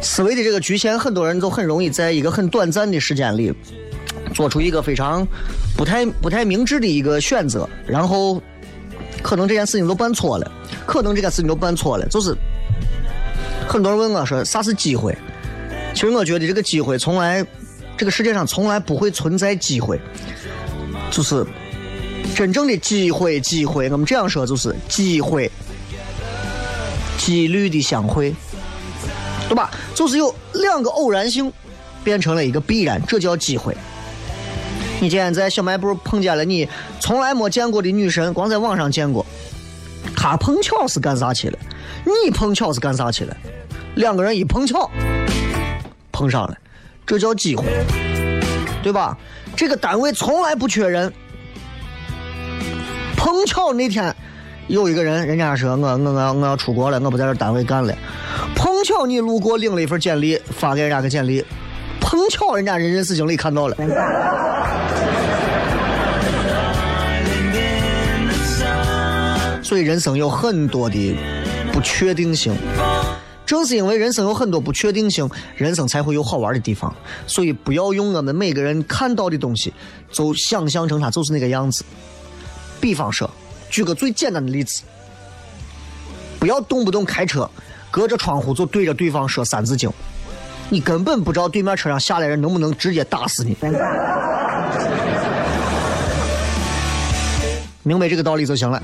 [0.00, 3.52] 思维的这个局限，很多人都很容易在一个很短暂的时间里
[4.34, 5.26] 做出一个非常
[5.76, 8.42] 不太不太明智的一个选择，然后
[9.22, 10.50] 可能这件事情都办错了，
[10.86, 12.06] 可能这件事情都办错了。
[12.08, 12.34] 就是
[13.68, 15.16] 很多人问我说啥是机会？
[15.94, 17.44] 其实我觉得这个机会从来，
[17.96, 20.00] 这个世界上从来不会存在机会，
[21.10, 21.44] 就是
[22.38, 25.50] 真正的机会，机会，我们这样说就是机会。
[27.16, 28.32] 几率的相会，
[29.48, 29.68] 对吧？
[29.92, 31.52] 就是有两个偶然性
[32.04, 33.76] 变成了一个必然，这叫机会。
[35.00, 36.68] 你今天在小卖部碰见了你
[37.00, 39.26] 从来没见过的女神，光在网上见过，
[40.16, 41.58] 她碰巧是干啥去了？
[42.04, 43.36] 你碰巧是干啥去了？
[43.96, 44.88] 两个人一碰巧
[46.12, 46.56] 碰上了，
[47.04, 47.64] 这叫机会，
[48.80, 49.18] 对吧？
[49.56, 51.12] 这个单位从来不缺人，
[53.18, 54.14] 碰巧那天
[54.68, 57.92] 有一个人，人家说我我我我要出国了，我不在这单位干了。
[58.54, 61.44] 碰巧你路过领了一份简历，发给人家个简历，
[62.00, 63.76] 碰巧人家人人事经理看到了。
[69.62, 71.16] 所以人生有很多的
[71.72, 72.54] 不确定性，
[73.44, 76.94] 正是因为人生有很多不确定性，人生才会有好玩的地方。
[77.26, 79.74] 所以不要用我们每个人看到的东西，
[80.10, 81.84] 就想象成它就是那个样子。
[82.80, 83.30] 比方说，
[83.70, 84.82] 举个最简单的例子，
[86.38, 87.48] 不要动不动开车，
[87.90, 89.88] 隔着窗户就对着对方说《三字经》，
[90.68, 93.56] 你根本不知道对面车上下来人能不能直接打死你。
[97.82, 98.82] 明白这个道理就行了。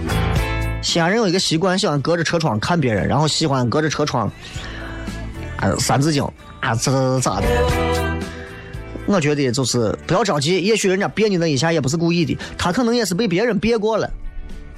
[0.82, 4.30] 西安人有一个习惯，喜欢隔着车窗看别人，然后喜欢隔着车窗，
[5.58, 6.22] 啊，《三字经》
[6.60, 7.83] 啊，咋咋咋的。
[9.06, 14.10] 我觉得就是不要着急，也许人家别你那一下也不是故意的，他可能也是被别人别过了，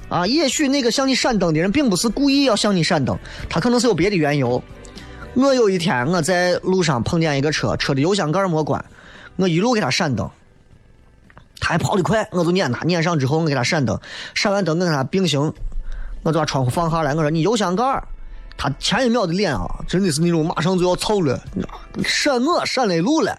[0.09, 3.17] 啊，也许那个向你闪灯的人并不是故意要向你闪灯，
[3.49, 4.61] 他可能是有别的缘由。
[5.33, 8.83] 我有一天我在路上碰见一个车，车的油箱盖没关，
[9.37, 10.29] 我一路给他闪灯，
[11.59, 13.99] 他还跑得快，我就撵他，撵上之后我给他闪灯，
[14.33, 15.53] 闪完灯我跟他并行。
[16.23, 18.03] 我就把窗户放下来，我说你油箱盖，
[18.57, 21.41] 他前一秒的脸啊，真的是那种马上就要臭了，
[22.03, 23.37] 闪我闪了路了。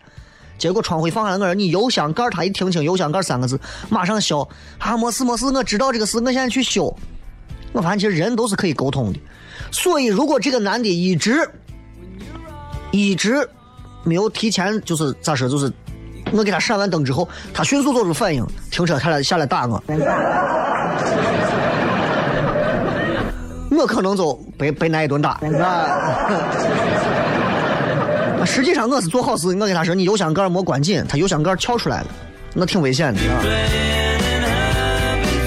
[0.59, 4.47] 结果窗户一放下来，我说你油箱盖，他一听清油箱盖三个字，马上笑
[4.79, 6.95] 啊，没事没事，我知道这个事，我现在去修。
[7.73, 9.21] 我发现其实人都是可以沟通的，
[9.71, 11.49] 所以如果这个男的一直
[12.91, 13.49] 一直
[14.03, 15.71] 没有提前，就是咋说，就是
[16.33, 19.83] 我给他闪完灯之后，他迅速做出反应，停车他来下来打我。
[23.71, 25.39] 我可能就被被那一顿打。
[28.47, 32.07] 实际上我是做好事，我跟他说你油箱盖没关紧，他油箱盖翘出来了，
[32.55, 33.21] 那挺危险的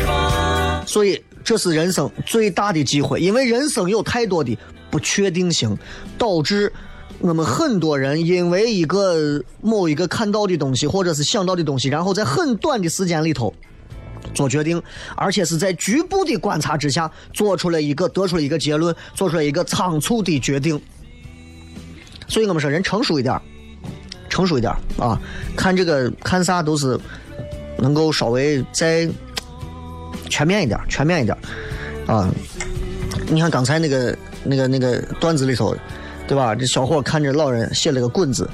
[0.08, 0.84] 啊。
[0.86, 4.58] 所以这是人生最大的机会，因为人生有太多的
[4.90, 5.78] 不确定性，
[6.18, 6.72] 导致
[7.20, 13.54] 我们很多人因为一个某一个看到的东西或者是想到的东西，然后在很短的时间里头。
[14.36, 14.82] 做决定，
[15.16, 20.80] 而且是在局部的观察之下做出了一个得出了一个结论，做出了一个仓促的决定。
[22.32, 23.38] 所以我们说人成熟一点，
[24.30, 25.20] 成熟一点啊，
[25.54, 26.98] 看这个看啥都是
[27.78, 29.06] 能够稍微再
[30.30, 31.38] 全面一点，全面一点
[32.08, 32.30] 啊。
[33.28, 35.76] 你看刚才那个那个那个段子里头，
[36.26, 36.56] 对吧？
[36.56, 38.50] 这小伙看着老人写了个“滚”字。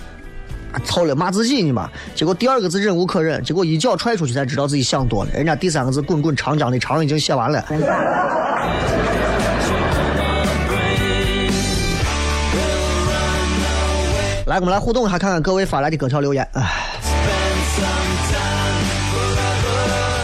[0.83, 5.31] 操了骂自己呢嘛，结果第二个字忍无可忍，结果一脚踹出去才知道自己想多了。
[5.33, 7.63] 人家第三个字滚滚长江的长已经写完了。
[14.47, 16.47] 来，我们来互动一下，看看各位发来的各条留言。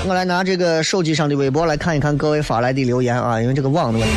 [0.08, 4.16] 我来拿这个手机上的微博来看一看各位发来的留言啊，因为这个网的问题。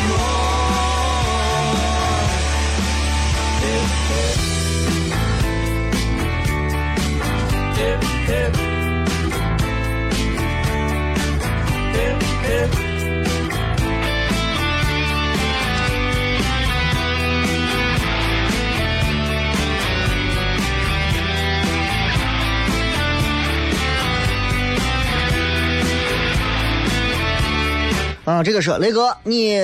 [28.36, 29.58] 啊，这个是雷哥，你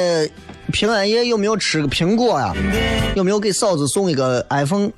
[0.73, 2.55] 平安夜有没有吃个苹果呀？
[3.15, 4.91] 有没有给嫂子送一个 iPhone？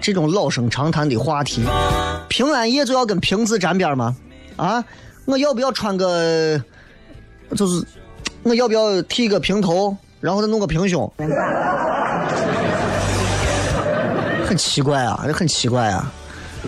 [0.00, 1.62] 这种老生常谈的话题，
[2.28, 4.16] 平安夜就要跟瓶子沾边吗？
[4.56, 4.82] 啊，
[5.26, 6.58] 我要不要穿个，
[7.54, 7.84] 就是
[8.42, 11.12] 我要不要剃个平头，然后再弄个平胸？
[14.46, 16.10] 很奇怪啊，这很奇怪啊！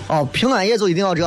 [0.08, 1.24] 哦，平安夜就一定要这？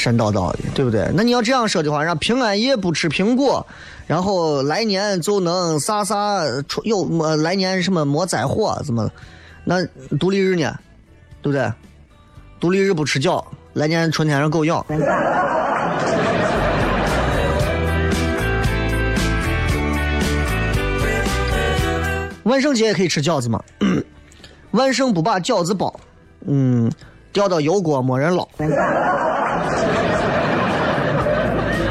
[0.00, 1.10] 神叨叨的，对不对？
[1.14, 3.66] 那你要这样说的话，让平安夜不吃苹果，
[4.06, 7.36] 然后来年就能啥啥出有么？
[7.36, 8.80] 来年什么没灾祸？
[8.84, 9.10] 怎么？
[9.62, 9.84] 那
[10.18, 10.74] 独立日呢？
[11.42, 11.70] 对不对？
[12.58, 13.44] 独立日不吃饺，
[13.74, 14.84] 来年春天让狗咬。
[22.44, 23.62] 万圣节也可以吃饺子吗？
[24.72, 25.94] 万圣不把饺子包，
[26.46, 26.90] 嗯，
[27.32, 28.48] 掉到油锅没人捞。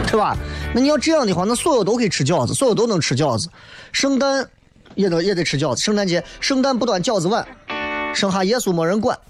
[0.10, 0.36] 是吧？
[0.74, 3.48] 那你要这样的话，那所有都可以吃饺子，所有都能吃饺子。
[3.92, 4.50] 圣诞
[4.96, 5.82] 也得也得吃饺子。
[5.84, 7.46] 圣诞节，圣诞不端饺子碗，
[8.16, 9.16] 剩下耶稣没人管。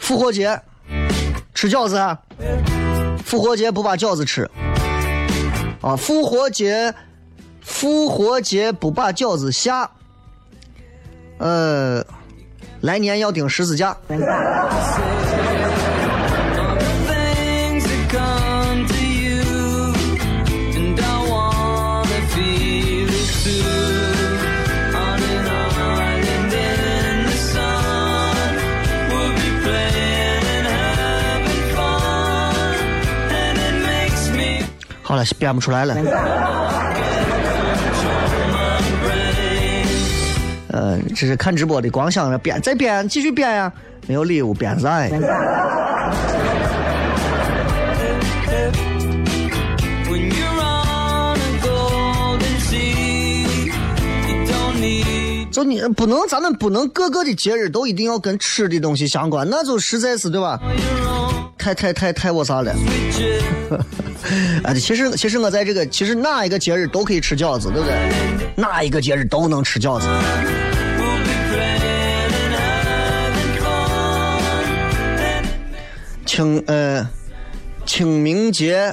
[0.00, 0.60] 复活节
[1.54, 2.18] 吃饺子啊？
[3.24, 4.50] 复活节不把饺子吃
[5.80, 5.94] 啊？
[5.94, 6.92] 复活节
[7.60, 9.90] 复活节不把饺子下，
[11.38, 12.04] 呃，
[12.84, 13.96] 来年要顶十字架。
[35.02, 35.94] 好了，编不出来了。
[40.84, 43.72] 呃，这是看直播的，光想着编，再编，继续编呀，
[44.06, 45.18] 没有礼物编啥呀
[55.50, 60.60] 就你不能，咱们不能各个的节日都一定要跟吃的东西相关，那就实在是对吧
[61.56, 62.74] 太太太太我啥了.
[64.64, 67.94] 哎， 其实其实我在这个，其实哪一个节日都可以吃饺子，对不对？
[68.54, 70.06] 哪一个节日都能吃饺子。
[76.34, 77.08] 清呃
[77.86, 78.92] 清明节，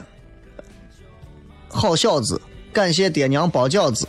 [1.70, 2.40] 好小子，
[2.72, 4.06] 感谢爹娘包饺子。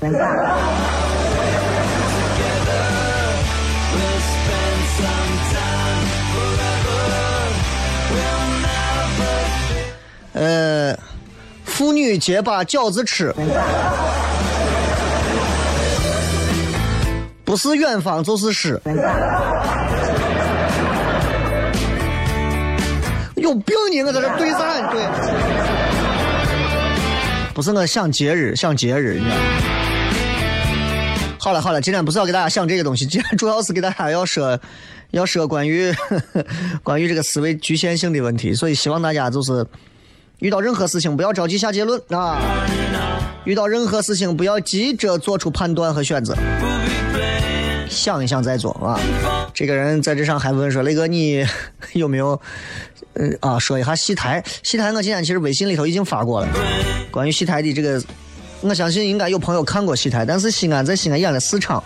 [10.34, 10.94] 呃，
[11.64, 13.34] 妇女节把饺子吃，
[17.46, 18.78] 不是远方就是诗。
[23.42, 24.00] 有病你！
[24.02, 25.02] 我在这对战对。
[27.52, 29.36] 不是我想节日，想节日，你知道？
[31.38, 34.56] 好了好了，今天不是要给大家想这个东西，今天主要是给大家要说，
[35.10, 35.92] 要说关于
[36.84, 39.66] 关于这个思维局限性的问题，所以希望大家就是
[40.38, 42.38] 遇到任何事情不要着急下结论啊，
[43.44, 46.32] 遇到任何事情不要急着做出判断和选择，
[47.92, 48.98] 想一想再做啊。
[49.54, 51.46] 这个人在这上还问说，雷哥你
[51.92, 52.40] 有没有？
[53.14, 56.48] 嗯啊，说一下戏台，戏台我今天其实微信里头已经发过了，
[57.10, 58.02] 关于戏台的这个，
[58.62, 61.84] 我相信应该有朋友看过戏台，但是西安在西安演了四场，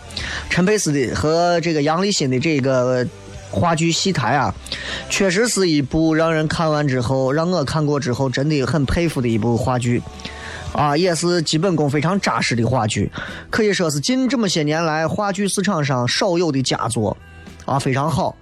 [0.48, 3.04] 陈佩斯的和这个杨立新的这个
[3.50, 4.54] 话剧戏台啊，
[5.10, 10.00] 确实是一部让人看完之后，让我看过之后真的很佩服的一部话剧。
[10.76, 13.10] 啊，也是基本功非常扎实的话剧，
[13.48, 17.16] 可以说是近这么些年来话剧市场上少有的佳作，
[17.64, 18.36] 啊，非常好。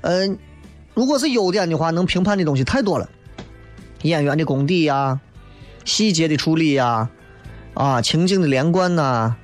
[0.00, 0.38] 嗯、
[0.94, 3.06] 如果是优点的话，能评判的东西太多了，
[4.00, 5.20] 演员的功底呀、
[5.84, 7.10] 细节的处理呀、
[7.74, 9.36] 啊，情景的连贯呐、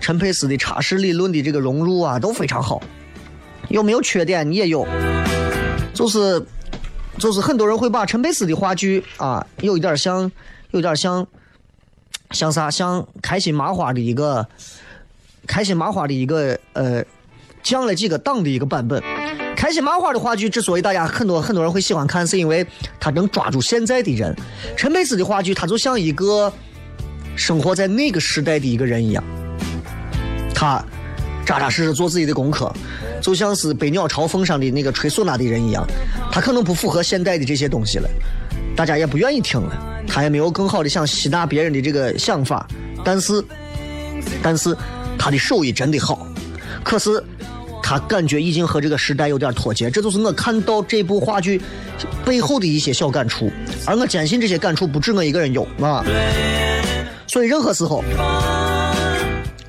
[0.00, 2.82] 陈佩斯的插式理论的这个融入啊，都非常好。
[3.70, 4.50] 有没有缺点？
[4.50, 4.86] 你也有，
[5.94, 6.44] 就是
[7.16, 10.30] 就是很多人会把陈佩斯的话剧啊，有一点像，
[10.72, 11.26] 有点像，
[12.30, 12.70] 像啥？
[12.70, 14.46] 像开心麻花的一个
[15.46, 17.04] 开心麻花的一个呃
[17.62, 19.02] 降了几个档的一个版本。
[19.56, 22.66] 开心麻花的话剧之所以大家很多很多人会喜欢看，是因为
[22.98, 24.34] 它能抓住现在的人。
[24.76, 26.50] 陈佩斯的话剧，他就像一个
[27.36, 29.22] 生活在那个时代的一个人一样，
[30.54, 30.82] 他
[31.44, 32.72] 扎扎实实做自己的功课，
[33.20, 35.86] 就像是《北鸟朝凤》上的那个吹唢呐的人一样，
[36.32, 38.08] 他可能不符合现代的这些东西了，
[38.76, 42.66] 大家也不愿意听了，他也没有更好的想吸纳别人的这个想法，
[43.04, 43.44] 但是，
[44.42, 44.76] 但是
[45.18, 46.26] 他的手艺真的好，
[46.82, 47.22] 可是
[47.82, 51.60] 他感觉已经和这个时代有点脱节，这就是我看到这部话剧
[52.24, 53.50] 背后的一些小感触，
[53.84, 56.04] 而我坚信这些感触不止我一个人有啊，
[57.26, 58.02] 所以任何时候。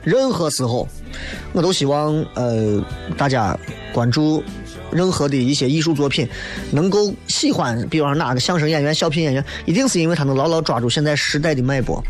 [0.04, 0.88] 任何时候，
[1.54, 2.84] 我都希望呃
[3.16, 3.56] 大家
[3.94, 4.44] 关注
[4.92, 6.28] 任何的一些艺术作品，
[6.72, 12.04] 能够喜欢，比方说哪个相声演员、小品演员，一定是因为他能牢牢抓住现在时代的脉搏，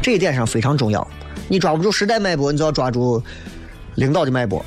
[0.00, 1.06] 这一点上非常重要。
[1.48, 3.22] 你抓不住时代脉搏，你就要抓住
[3.96, 4.64] 领导的脉搏。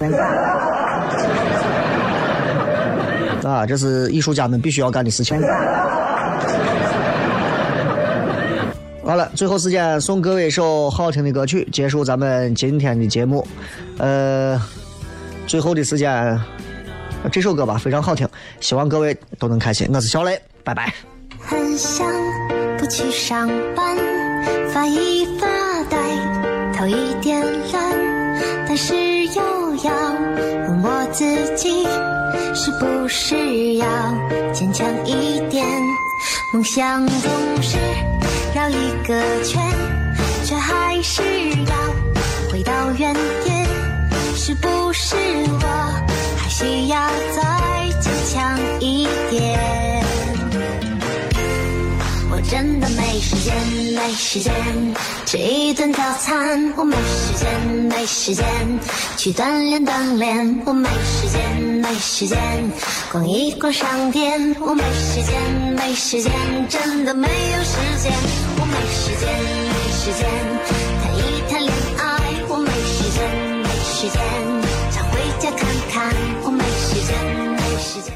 [3.44, 5.42] 啊，这是艺术家们必须要干的事情。
[9.04, 13.46] 好了，最后时间送各位一首好听的歌曲，结束咱们今天的节目。
[13.98, 14.62] 呃，
[15.48, 16.40] 最后的时间，
[17.30, 18.28] 这首歌吧非常好听，
[18.60, 19.90] 希望各位都能开心。
[19.94, 20.94] 我是小雷，拜拜。
[21.40, 22.06] 很想
[22.78, 23.98] 不去上班，
[24.74, 25.48] 发一发
[25.90, 25.98] 呆，
[26.74, 27.42] 头一点
[27.72, 27.82] 蓝，
[28.68, 28.96] 但是
[29.28, 29.92] 又要
[30.68, 31.84] 问我自己，
[32.54, 33.86] 是不是要
[34.54, 35.66] 坚强一点？
[36.54, 37.78] 梦想总是
[38.54, 39.62] 绕一个圈，
[40.44, 41.76] 却还是要
[42.52, 43.14] 回到原
[43.44, 43.68] 点？
[44.36, 46.11] 是不是我
[46.62, 49.60] 需要再坚强一点？
[52.30, 53.52] 我真的没时间，
[53.96, 54.54] 没时间
[55.26, 57.50] 吃一顿早餐，我没时间，
[57.90, 58.46] 没时间。
[59.18, 61.42] 去锻炼锻炼，我没时间，
[61.82, 62.38] 没时间。
[63.12, 65.34] 逛一逛商店，我没时间，
[65.76, 66.32] 没时间，
[66.70, 68.14] 真的没有时间，
[68.60, 69.28] 我没时间，
[69.66, 70.30] 没时间。
[71.02, 72.06] 谈一谈恋爱，
[72.50, 73.20] 我没时间，
[73.64, 74.22] 没时间。
[74.92, 75.60] 想回家看
[75.92, 76.16] 看，
[76.94, 78.14] 时间，没时间。